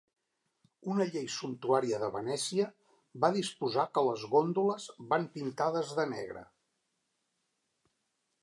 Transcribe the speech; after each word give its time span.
Una 0.93 1.05
llei 1.15 1.27
sumptuària 1.33 1.99
de 2.03 2.09
Venècia 2.15 2.65
va 3.25 3.31
disposar 3.37 3.85
que 3.97 4.05
les 4.09 4.25
góndoles 4.33 4.89
van 5.13 5.29
pintades 5.37 5.93
de 6.01 6.11
negre. 6.19 6.47